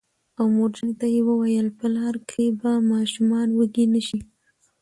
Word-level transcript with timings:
او 0.37 0.45
مورجانې 0.55 0.93
ته 0.99 1.05
یې 1.13 1.21
وویل: 1.29 1.67
په 1.79 1.85
لاره 1.95 2.19
کې 2.29 2.45
به 2.59 2.71
ماشومان 2.91 3.47
وږي 3.57 3.85
نه 3.93 4.01
شي 4.07 4.19